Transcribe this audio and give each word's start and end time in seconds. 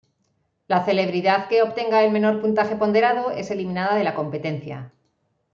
La 0.67 0.83
celebridad 0.83 1.47
que 1.47 1.61
obtenga 1.61 2.03
el 2.03 2.09
menor 2.11 2.41
puntaje 2.41 2.75
ponderado 2.75 3.29
es 3.29 3.51
eliminada 3.51 3.93
de 3.95 4.03
la 4.03 4.15
competencia. 4.15 4.91